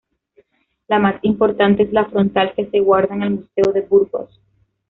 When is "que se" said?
2.55-2.79